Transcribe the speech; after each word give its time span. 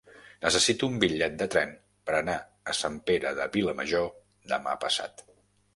Necessito 0.45 0.87
un 0.91 0.95
bitllet 1.03 1.35
de 1.41 1.47
tren 1.55 1.75
per 2.09 2.15
anar 2.21 2.39
a 2.73 2.75
Sant 2.81 2.99
Pere 3.11 3.35
de 3.43 3.49
Vilamajor 3.59 4.13
demà 4.55 4.77
passat. 4.87 5.25